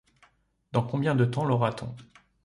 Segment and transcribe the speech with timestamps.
[0.71, 1.95] Dans combien de temps l’aura-t-on?